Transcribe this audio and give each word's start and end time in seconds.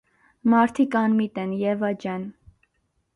Մարդիկ 0.53 0.95
անմիտ 1.01 1.37
են, 1.43 1.53
Եվա 1.65 1.91
ջան. 2.07 2.25